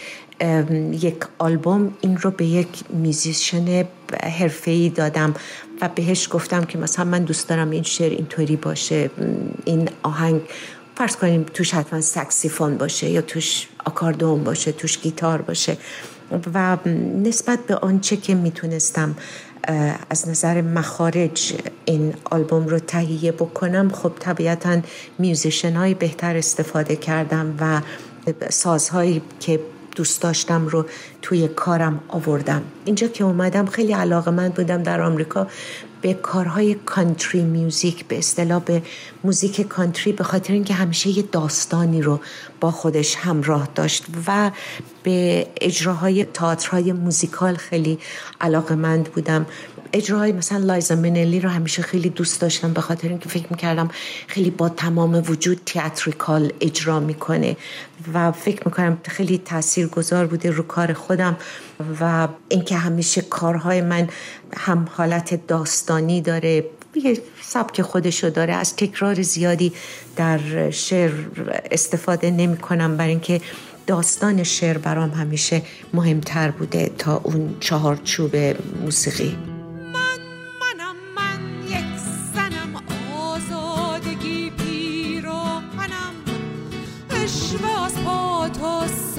یک 0.91 1.15
آلبوم 1.38 1.94
این 2.01 2.18
رو 2.18 2.32
به 2.32 2.46
یک 2.46 2.68
میزیشن 2.89 3.86
حرفه‌ای 4.24 4.89
دادم 4.89 5.34
و 5.82 5.89
بهش 5.96 6.27
گفتم 6.32 6.63
که 6.63 6.77
مثلا 6.77 7.06
من 7.06 7.24
دوست 7.24 7.50
دارم 7.50 7.70
این 7.70 7.84
شعر 7.84 8.12
اینطوری 8.12 8.56
باشه 8.56 9.10
این 9.65 9.89
آهنگ 10.03 10.41
فرض 10.96 11.15
کنیم 11.15 11.44
توش 11.53 11.74
حتما 11.74 12.01
سکسیفون 12.01 12.77
باشه 12.77 13.10
یا 13.10 13.22
توش 13.22 13.68
آکاردون 13.86 14.44
باشه 14.44 14.72
توش 14.72 15.00
گیتار 15.00 15.41
باشه. 15.41 15.77
و 16.53 16.77
نسبت 17.24 17.60
به 17.68 17.75
آنچه 17.75 18.18
که 18.18 18.36
می‌تونستم 18.36 19.15
از 20.10 20.30
نظر 20.30 20.62
مخارج 20.62 21.53
این 21.86 22.13
آلبوم 22.32 22.68
رو 22.68 22.80
تهیه 22.80 23.32
بکنم 23.32 23.89
خب 23.89 24.12
طبیعتا 24.20 24.82
musician 25.20 25.74
های 25.74 25.94
بهتر 25.94 26.38
استفاده 26.38 26.96
کردم 26.96 27.56
و 27.60 27.82
سازهایی 28.50 29.22
که 29.39 29.60
دوست 29.96 30.22
داشتم 30.22 30.68
رو 30.68 30.86
توی 31.22 31.48
کارم 31.48 32.00
آوردم. 32.08 32.62
اینجا 32.86 33.08
که 33.08 33.24
اومدم 33.24 33.65
خیلی 33.65 33.94
علاقه 33.94 34.32
من 34.32 34.50
بودم 34.50 34.84
در 34.84 35.01
آمریکا. 35.01 35.48
به 36.01 36.13
کارهای 36.13 36.74
country 36.74 37.41
music 37.41 38.06
به 38.05 38.17
اصطلاح 38.17 38.62
به 38.62 38.81
موزیک 39.24 39.62
country 39.62 40.12
به 40.12 40.24
خاطر 40.24 40.53
اینکه 40.53 40.74
همیشه 40.74 41.10
یه 41.10 41.24
داستانی 41.31 42.01
رو 42.01 42.20
با 42.60 42.72
خودش 42.72 43.15
همراه 43.15 43.70
داشت 43.75 44.05
و 44.27 44.51
به 45.03 45.48
اجراهای 45.62 46.25
تئاترهای 46.25 46.93
موزیکال 46.93 47.55
خیلی 47.55 48.00
علاقه 48.41 48.75
مند 48.75 49.10
بودم. 49.10 49.46
اجراهای 49.93 50.31
مثلا 50.31 50.57
لایزا 50.57 50.95
منلی 50.95 51.39
رو 51.39 51.50
همیشه 51.50 51.81
خیلی 51.81 52.10
دوست 52.10 52.41
داشتم 52.41 52.74
به 52.74 52.81
خاطر 52.81 53.07
اینکه 53.07 53.29
فکر 53.29 53.45
می‌کردم 53.50 53.89
خیلی 54.27 54.50
با 54.50 54.69
تمام 54.69 55.24
وجود 55.27 55.62
تیاتریکال 55.65 56.53
اجرا 56.62 57.00
می‌کنه 57.00 57.57
و 58.13 58.31
فکر 58.31 58.62
می‌کنم 58.65 58.98
خیلی 59.07 59.41
تأثیر 59.45 59.88
گذار 59.88 60.25
بوده 60.25 60.51
رو 60.51 60.63
کار 60.63 60.93
خودم 60.93 61.38
و 62.01 62.27
اینکه 62.50 62.77
همیشه 62.77 63.21
کارهای 63.21 63.81
من 63.81 64.10
هم 64.57 64.88
حالت 64.91 65.48
داستانی 65.48 66.21
داره 66.21 66.65
یه 66.95 67.21
سبک 67.41 67.81
خودشو 67.81 68.29
داره. 68.29 68.53
از 68.53 68.75
تکرار 68.75 69.21
زیادی 69.21 69.74
در 70.15 70.69
شعر 70.69 71.12
استفاده 71.71 72.31
نمی 72.31 72.57
کنم 72.57 72.98
برای 72.98 73.10
اینکه 73.10 73.41
داستان 73.88 74.43
شعر 74.43 74.77
برام 74.77 75.10
همیشه 75.10 75.62
مهمتر 75.93 76.51
بوده 76.51 76.91
تا 76.98 77.21
اون 77.24 77.55
چهارچوب 77.60 78.36
موسیقی. 78.81 79.50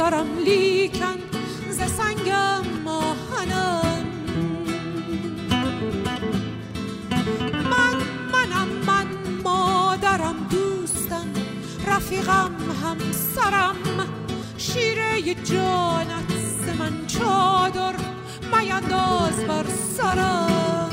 سرم 0.03 0.39
لیکن 0.45 1.19
ز 1.71 1.77
سنگم 1.77 2.65
ماهنم 2.85 4.07
من 7.71 7.97
منم 8.33 8.69
من 8.87 9.07
مادرم 9.45 10.37
دوستم 10.51 11.27
رفیقم 11.87 12.51
همسرم. 12.83 13.77
شیره 14.59 15.35
جانت 15.35 16.33
من 16.79 17.07
چادر 17.07 17.95
میانداز 18.53 19.45
بر 19.49 19.65
سرم. 19.97 20.92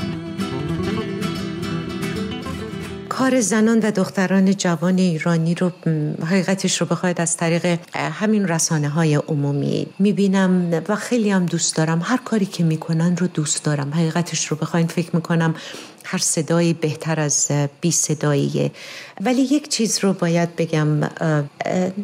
کار 3.20 3.40
زنان 3.40 3.78
و 3.78 3.90
دختران 3.90 4.56
جوان 4.56 4.98
ایرانی 4.98 5.54
رو 5.54 5.72
حقیقتش 6.26 6.80
رو 6.80 6.86
بخواید 6.86 7.20
از 7.20 7.36
طریق 7.36 7.78
همین 7.94 8.48
رسانه 8.48 8.88
های 8.88 9.14
عمومی 9.14 9.86
می‌بینم 9.98 10.82
و 10.88 10.96
خیلی 10.96 11.30
هم 11.30 11.46
دوست 11.46 11.76
دارم. 11.76 12.00
هر 12.04 12.20
کاری 12.24 12.46
که 12.46 12.64
می‌کنن 12.64 13.16
رو 13.16 13.26
دوست 13.26 13.64
دارم. 13.64 13.94
حقیقتش 13.94 14.46
رو 14.46 14.56
بخواین 14.56 14.86
فکر 14.86 15.16
می‌کنم 15.16 15.54
هر 16.04 16.18
صدایی 16.18 16.72
بهتر 16.72 17.20
از 17.20 17.48
بی 17.80 17.90
صداییه. 17.90 18.70
ولی 19.20 19.42
یک 19.42 19.68
چیز 19.68 19.98
رو 20.02 20.12
باید 20.12 20.56
بگم 20.56 21.04
نه 21.04 21.48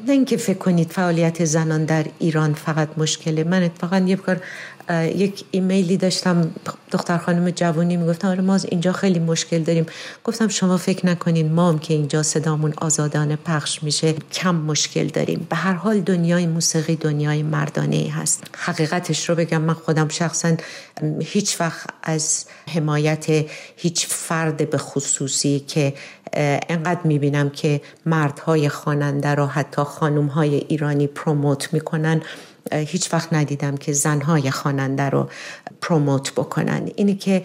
اینکه 0.09 0.37
فکر 0.37 0.59
کنید 0.59 0.91
فعالیت 0.91 1.45
زنان 1.45 1.85
در 1.85 2.05
ایران 2.19 2.55
فقط 2.55 2.89
مشکله. 2.97 3.45
من 3.45 3.63
اتفاقا 3.63 3.99
یه 3.99 4.17
کار 4.17 4.41
یک 4.91 5.45
ایمیلی 5.51 5.97
داشتم 5.97 6.51
دختر 6.91 7.19
خانم 7.19 7.51
جوانی 7.51 7.97
می‌گفتم 7.97 8.29
آره 8.29 8.41
ما 8.41 8.59
اینجا 8.69 8.93
خیلی 8.93 9.19
مشکل 9.19 9.63
داریم. 9.63 9.87
گفتم 10.25 10.49
شما 10.49 10.77
فکر 10.77 11.07
نکنین 11.07 11.53
ما 11.53 11.69
هم 11.69 11.79
که 11.79 11.95
اینجا 11.95 12.23
صدامون 12.23 12.75
آزادانه 12.77 13.37
پخش 13.37 13.83
میشه 13.83 14.13
کم 14.33 14.55
مشکل 14.55 15.07
داریم. 15.07 15.47
به 15.51 15.57
هر 15.57 15.73
حال 15.73 16.01
دنیای 16.01 16.47
موسیقی 16.47 16.97
دنیای 16.97 17.43
مردانه 17.43 18.11
هست. 18.13 18.45
حقیقتش 18.57 19.29
رو 19.29 19.35
بگم 19.35 19.63
من 19.63 19.75
خودم 19.75 20.09
شخصا 20.09 20.57
هیچ 21.21 21.61
وقت 21.61 21.87
از 22.03 22.45
حمایت 22.75 23.27
هیچ 23.77 24.07
فرد 24.07 24.71
به 24.71 24.79
خصوصی 24.79 25.61
که 25.61 25.95
انقدر 26.69 27.01
می‌بینم 27.05 27.51
که 27.51 27.81
مردهای 28.07 28.69
خواننده 28.69 29.29
رو 29.29 29.47
حتی 29.47 29.83
خانومهای 29.83 30.55
ایرانی 30.55 31.07
پروموت 31.07 31.73
می‌کنن 31.73 32.23
هیچ 32.73 33.15
وقت 33.15 33.33
ندیدم 33.33 33.77
که 33.77 33.93
زنهای 33.93 34.51
خواننده 34.51 35.03
رو 35.03 35.29
پروموت 35.81 36.33
بکنن. 36.33 36.91
اینی 36.97 37.15
که 37.15 37.43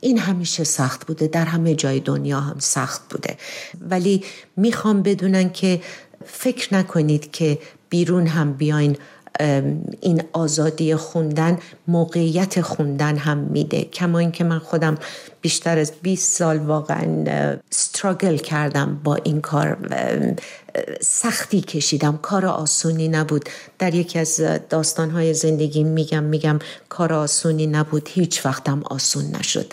این 0.00 0.18
همیشه 0.18 0.64
سخت 0.64 1.06
بوده 1.06 1.26
در 1.26 1.44
همه 1.44 1.74
جای 1.74 2.00
دنیا 2.00 2.40
هم 2.40 2.56
سخت 2.58 3.02
بوده. 3.10 3.36
ولی 3.80 4.24
می‌خوام 4.56 5.02
بدونن 5.02 5.52
که 5.52 5.80
فکر 6.24 6.74
نکنید 6.74 7.30
که 7.30 7.58
بیرون 7.88 8.26
هم 8.26 8.52
بیاین 8.52 8.96
این 10.00 10.22
آزادی 10.32 10.96
خوندن 10.96 11.58
موقعیت 11.88 12.60
خوندن 12.60 13.16
هم 13.16 13.38
میده. 13.38 13.82
کما 13.82 14.18
اینکه 14.18 14.44
من 14.44 14.58
خودم 14.58 14.98
بیشتر 15.40 15.78
از 15.78 15.92
20 16.02 16.32
سال 16.32 16.58
واقعا 16.58 17.24
استراگل 17.72 18.36
کردم 18.36 19.00
با 19.04 19.14
این 19.14 19.40
کار. 19.40 19.78
سختی 21.00 21.60
کشیدم. 21.60 22.18
کار 22.22 22.46
آسونی 22.46 23.08
نبود. 23.08 23.48
در 23.78 23.94
یکی 23.94 24.18
از 24.18 24.40
داستانهای 24.70 25.34
زندگی 25.34 25.84
میگم 25.84 26.22
میگم 26.22 26.58
کار 26.88 27.12
آسونی 27.12 27.66
نبود. 27.66 28.08
هیچ 28.12 28.46
وقتم 28.46 28.82
آسون 28.82 29.24
نشد. 29.38 29.72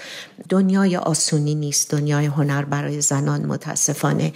دنیای 0.49 0.97
آسونی 0.97 1.55
نیست. 1.55 1.91
دنیای 1.91 2.25
هنر 2.25 2.65
برای 2.65 3.01
زنان 3.01 3.45
متاسفانه. 3.45 4.33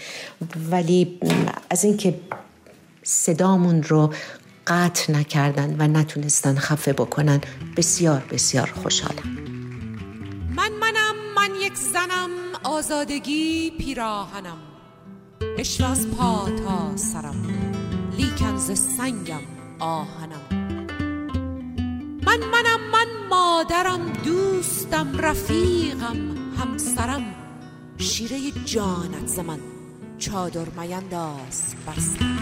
ولی 0.71 1.19
از 1.69 1.83
اینکه 1.83 2.15
صدامون 3.03 3.83
رو 3.83 4.13
قطع 4.67 5.13
نکردن 5.13 5.75
و 5.79 5.87
نتونستن 5.87 6.55
خفه 6.55 6.93
بکنن. 6.93 7.41
بسیار 7.77 8.23
بسیار 8.31 8.73
خوشحالم. 8.83 9.37
من 10.55 10.71
منم 10.81 11.15
من 11.35 11.49
یک 11.61 11.75
زنم 11.75 12.29
آزادگی 12.63 13.71
پیراهنم. 13.77 14.57
عشق 15.57 15.91
از 15.91 16.07
پا 16.07 16.49
تا 16.49 16.97
سرم 16.97 17.47
لیکن 18.17 18.57
ز 18.57 18.79
سنگم 18.79 19.41
آهنم. 19.79 20.45
من 22.25 22.39
منم 22.39 22.79
من 22.91 23.07
مادرم 23.29 24.13
دوستم 24.25 25.17
رفیقم 25.17 26.17
همسرم. 26.57 27.35
شیره 27.97 28.39
جانت 28.65 29.27
زمن 29.27 29.59
چادر 30.17 30.69
مینداز 30.69 31.75
بستم 31.87 32.37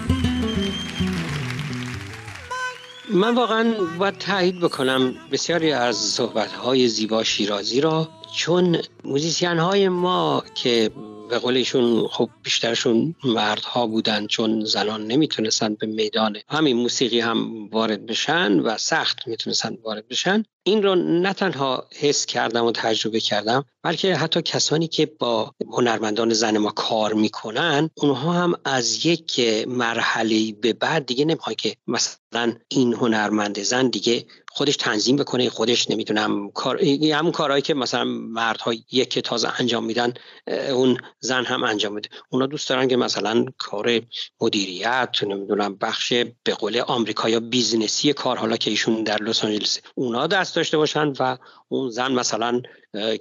من 3.09 3.35
واقعا 3.35 3.73
باید 3.99 4.17
تایید 4.17 4.59
بکنم 4.59 5.15
بسیاری 5.31 5.71
از 5.71 5.95
صحبت 5.95 6.49
زیبا 6.87 7.23
شیرازی 7.23 7.81
را 7.81 8.09
چون 8.35 8.77
موزیسین 9.03 9.57
های 9.57 9.89
ما 9.89 10.43
که 10.55 10.91
به 11.29 11.39
قولشون 11.39 12.07
خب 12.07 12.29
بیشترشون 12.43 13.15
مردها 13.23 13.87
بودن 13.87 14.27
چون 14.27 14.65
زنان 14.65 15.07
نمی‌تونستن 15.07 15.75
به 15.75 15.87
میدان 15.87 16.37
همین 16.49 16.77
موسیقی 16.77 17.19
هم 17.19 17.67
وارد 17.69 18.05
بشن 18.05 18.59
و 18.59 18.77
سخت 18.77 19.27
می‌تونستن 19.27 19.77
وارد 19.83 20.07
بشن 20.07 20.43
این 20.65 20.83
رو 20.83 20.95
نه 20.95 21.33
تنها 21.33 21.87
حس 21.99 22.25
کردم 22.25 22.65
و 22.65 22.71
تجربه 22.71 23.19
کردم 23.19 23.65
بلکه 23.83 24.15
حتی 24.15 24.41
کسانی 24.41 24.87
که 24.87 25.05
با 25.05 25.53
هنرمندان 25.71 26.33
زن 26.33 26.57
ما 26.57 26.71
کار 26.71 27.13
می‌کنن 27.13 27.89
اونها 27.97 28.33
هم 28.33 28.53
از 28.65 29.05
یک 29.05 29.39
مرحله 29.67 30.53
به 30.53 30.73
بعد 30.73 31.05
دیگه 31.05 31.25
نمی‌خوان 31.25 31.55
که 31.55 31.75
مثلا 31.87 32.53
این 32.67 32.93
هنرمند 32.93 33.63
زن 33.63 33.87
دیگه 33.87 34.25
خودش 34.55 34.77
تنظیم 34.77 35.15
بکنه 35.15 35.49
خودش 35.49 35.91
نمی‌دونم 35.91 36.51
کار 36.51 36.83
همون 36.83 37.31
کارهایی 37.31 37.61
که 37.61 37.73
مثلا 37.73 38.03
مردها 38.03 38.73
یک 38.91 39.19
تازه 39.19 39.59
انجام 39.59 39.85
میدن 39.85 40.13
اون 40.47 40.97
زن 41.19 41.45
هم 41.45 41.63
انجام 41.63 41.93
میده. 41.93 42.09
اونا 42.29 42.45
دوست 42.45 42.69
دارن 42.69 42.87
که 42.87 42.97
مثلا 42.97 43.45
کار 43.57 44.01
مدیریت 44.41 45.15
نمی‌دونم 45.23 45.75
بخش 45.75 46.13
به 46.43 46.53
قول 46.53 46.79
آمریکایی‌ها 46.79 47.29
business 47.29 47.39
ی 47.39 48.13
کار 48.13 48.37
حالا 48.37 48.57
که 48.57 48.69
ایشون 48.69 49.03
در 49.03 49.23
لس 49.23 49.43
آنجلس 49.43 49.79
اونا 49.95 50.27
دست 50.27 50.52
داشته 50.53 50.77
باشن 50.77 51.13
و 51.19 51.37
اون 51.69 51.89
زن 51.89 52.11
مثلا 52.11 52.61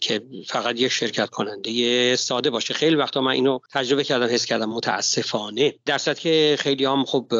که 0.01 0.23
فقط 0.47 0.81
یک 0.81 0.92
شرکت 0.92 1.31
کننده 1.31 2.16
ساده 2.16 2.51
باشه. 2.51 2.75
خیلی 2.75 2.97
وقتا 2.97 3.21
من 3.21 3.33
اینو 3.33 3.59
تجربه 3.73 4.05
کردم 4.05 4.27
حس 4.27 4.45
کردم 4.45 4.71
متاسفانه. 4.71 5.75
در 5.87 5.99
که 5.99 6.57
خیلی 6.59 6.85
هم 6.85 7.05
خب 7.05 7.33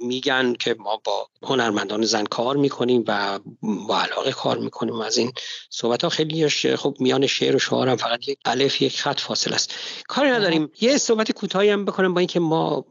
میگن 0.00 0.54
که 0.54 0.76
ما 0.78 1.00
با 1.04 1.28
هنرمندان 1.42 2.04
زن 2.04 2.24
کار 2.24 2.56
می‌کنیم 2.56 3.04
و 3.08 3.38
با 3.62 4.00
علاقه 4.00 4.32
کار 4.32 4.58
می‌کنیم. 4.58 4.94
از 4.94 5.16
این 5.16 5.32
صحبت 5.70 6.02
ها 6.02 6.08
خیلی 6.08 6.48
خب 6.48 6.96
میان 7.00 7.26
شعر 7.26 7.56
و 7.56 7.58
شعار 7.58 7.88
هم 7.88 7.96
فقط 7.96 8.28
یک 8.28 8.38
الف 8.44 8.82
یک 8.82 9.00
خط 9.00 9.20
فاصل 9.20 9.54
است. 9.54 9.74
کاری 10.08 10.30
نداریم. 10.30 10.70
یه 10.80 10.98
صحبت 10.98 11.32
کوتاهی 11.32 11.70
هم 11.70 11.84
بکنم 11.84 12.14
با 12.14 12.20
اینکه 12.20 12.40
ما 12.40 12.84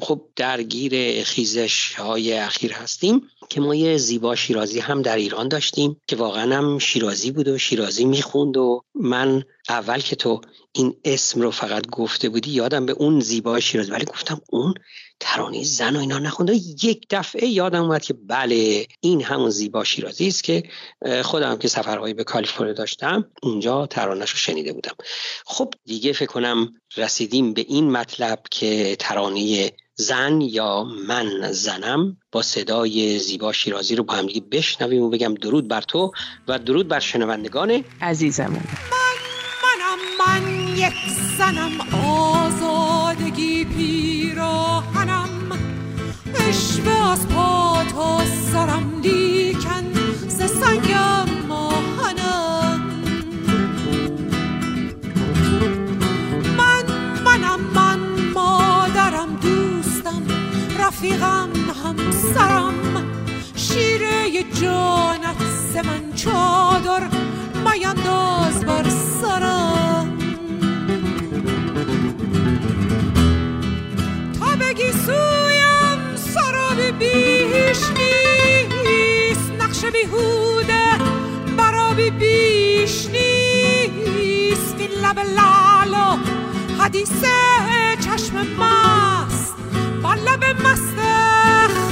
خب 0.00 0.20
درگیر 0.36 1.24
خیزش 1.24 1.94
های 1.94 2.32
اخیر 2.32 2.72
هستیم. 2.72 3.30
که 3.48 3.60
ما 3.60 3.74
یه 3.74 3.96
زیبا 3.96 4.34
شیرازی 4.34 4.80
هم 4.80 5.02
در 5.02 5.16
ایران 5.16 5.48
داشتیم 5.48 6.00
که 6.06 6.16
واقعا 6.16 6.56
هم 6.56 6.78
شیرازی 6.78 7.30
بود 7.30 7.48
و 7.48 7.58
شیرازی 7.58 8.04
می‌خوند 8.04 8.56
و 8.56 8.82
من 8.94 9.44
اول 9.68 10.00
که 10.00 10.16
تو 10.16 10.40
این 10.76 10.96
اسم 11.04 11.40
رو 11.40 11.50
فقط 11.50 11.86
گفته 11.86 12.28
بودی 12.28 12.50
یادم 12.50 12.86
به 12.86 12.92
اون 12.92 13.20
زیبا 13.20 13.60
شیرازی 13.60 13.90
ولی 13.90 14.04
گفتم 14.04 14.40
اون 14.50 14.74
ترانه 15.20 15.64
زن 15.64 15.96
و 15.96 15.98
اینا 15.98 16.18
نخونده. 16.18 16.54
یک 16.82 17.06
دفعه 17.10 17.48
یادم 17.48 17.82
اومد 17.82 18.02
که 18.02 18.14
بله 18.14 18.86
این 19.00 19.22
همون 19.22 19.50
زیبا 19.50 19.84
شیرازی 19.84 20.28
است 20.28 20.44
که 20.44 20.62
خودم 21.22 21.58
که 21.58 21.68
سفرهایی 21.68 22.14
به 22.14 22.24
کالیفرنیا 22.24 22.72
داشتم 22.72 23.24
اونجا 23.42 23.86
ترانش 23.86 24.30
رو 24.30 24.36
شنیده 24.36 24.72
بودم. 24.72 24.94
خب 25.46 25.74
دیگه 25.84 26.12
فکر 26.12 26.26
کنم 26.32 26.72
رسیدیم 26.96 27.54
به 27.54 27.64
این 27.68 27.90
مطلب 27.90 28.42
که 28.50 28.96
ترانه 28.98 29.72
زن 29.94 30.40
یا 30.40 30.84
من 30.84 31.52
زنم 31.52 32.16
با 32.32 32.42
صدای 32.42 33.18
زیبا 33.18 33.52
شیرازی 33.52 33.96
رو 33.96 34.04
با 34.04 34.14
هم 34.14 34.26
دیگه 34.26 34.40
بشنویم 34.40 35.02
و 35.02 35.10
بگم 35.10 35.34
درود 35.34 35.68
بر 35.68 35.82
تو 35.82 36.12
و 36.48 36.58
درود 36.58 36.88
بر 36.88 37.00
شنوندگان 37.00 37.84
عزیزمون. 38.02 38.62
من 38.90 39.14
منم 39.62 39.98
من. 40.18 40.63
یک 40.76 40.94
زنم 41.38 41.72
آزادگی 42.04 43.64
پیراهنم. 43.64 45.28
عشق 46.48 47.10
از 47.12 47.28
پا 47.28 47.84
تا 47.84 48.24
سرم 48.52 49.00
لیکن 49.02 49.84
ز 50.28 50.36
سنگم 50.36 51.46
ماهنم 51.48 52.80
من 56.58 56.84
منم 57.24 57.60
من 57.74 57.98
مادرم 58.34 59.36
دوستم 59.42 60.22
رفیقم 60.78 61.48
همسرم. 61.84 62.74
شیره 63.56 64.42
جانت 64.62 65.42
ز 65.72 65.76
من 65.76 66.12
چادر 66.16 67.08
مینداز 67.64 68.64
بر 68.64 68.88
سرم. 69.20 69.73
خستگی 74.74 74.92
سویم 74.92 76.16
سراب 76.16 76.98
بیش 76.98 77.78
نیست. 77.98 79.52
نقش 79.60 79.84
بیهوده 79.84 80.98
براب 81.56 82.00
بیش 82.00 83.06
نیست. 83.06 84.74
این 84.78 84.90
لب 84.90 85.18
لعلا 85.18 86.18
حدیث 86.78 87.12
چشم 88.00 88.46
مست. 88.58 89.54
با 90.02 90.14
لب 90.14 90.44
مست 90.44 90.96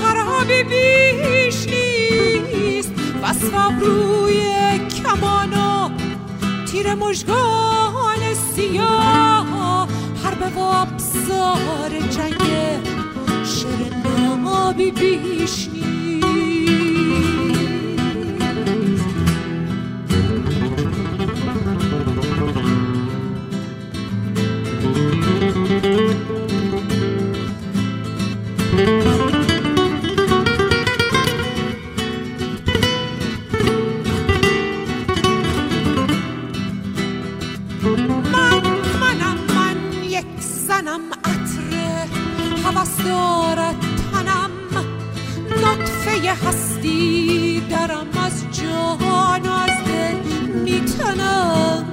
خراب 0.02 0.52
بیش 0.52 1.66
نیست. 1.66 2.92
وصف 3.22 3.54
روی 3.80 4.42
کمانو 4.88 5.86
و 5.86 5.90
تیر 6.66 6.94
مژگان 6.94 8.34
سیاه. 8.56 9.88
ضربه 10.42 10.56
و 10.56 10.60
ابزار 10.60 12.00
جنگه 12.10 12.80
شرم 13.44 14.42
نابی 14.44 14.90
بیش 14.90 15.68
هستی 46.34 47.60
درم 47.70 48.06
از 48.24 48.44
جهان 48.52 49.46
از 49.46 49.84
دل 49.84 50.14
میتنم. 50.64 51.86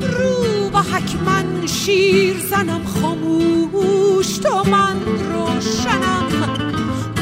رو 0.00 0.70
با 0.70 0.80
حکمن 0.80 1.66
شیر 1.66 2.38
زنم 2.50 2.84
خاموش 2.84 4.38
تو 4.38 4.70
من 4.70 4.96
روشنم. 5.32 6.26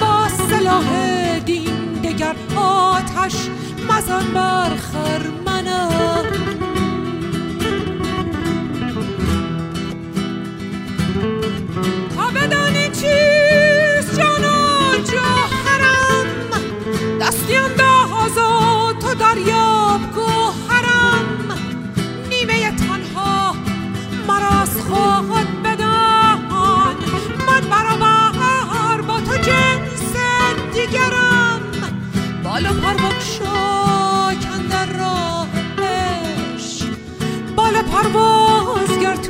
با 0.00 0.28
سلاح 0.28 1.38
دین 1.38 1.92
دگر 2.04 2.36
آتش 2.56 3.34
مزن 3.88 4.34
برخرم 4.34 5.49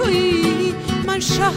تویی 0.00 0.74
من 1.06 1.20
شه 1.20 1.50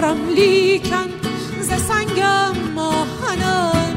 دارم 0.00 0.28
لیکن 0.28 1.08
ز 1.60 1.68
سنگم 1.68 2.52
ماهنم 2.74 3.96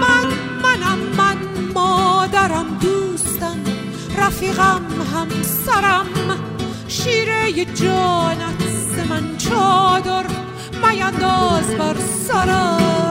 من 0.00 0.26
منم 0.62 0.98
من 1.18 1.36
مادرم 1.74 2.78
دوستم 2.80 3.58
رفیقم 4.18 4.82
همسرم. 5.14 6.06
شیره 6.88 7.64
جانت 7.64 8.62
من 9.10 9.36
چادر 9.36 10.26
میانداز 10.82 11.74
بر 11.78 11.96
سرم. 12.28 13.05